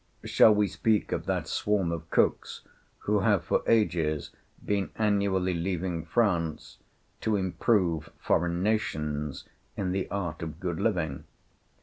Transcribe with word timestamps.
Shall 0.23 0.55
we 0.55 0.67
speak 0.67 1.11
of 1.11 1.27
that 1.27 1.47
swarm 1.47 1.91
of 1.91 2.09
cooks 2.09 2.61
who 3.01 3.19
have 3.19 3.43
for 3.43 3.61
ages 3.67 4.31
been 4.65 4.89
annually 4.95 5.53
leaving 5.53 6.05
France, 6.05 6.79
to 7.19 7.35
improve 7.35 8.09
foreign 8.17 8.63
nations 8.63 9.45
in 9.77 9.91
the 9.91 10.09
art 10.09 10.41
of 10.41 10.59
good 10.59 10.79
living? 10.79 11.25